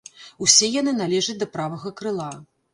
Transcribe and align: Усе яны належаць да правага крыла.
Усе 0.45 0.69
яны 0.79 0.95
належаць 1.03 1.37
да 1.45 1.51
правага 1.59 1.95
крыла. 2.03 2.35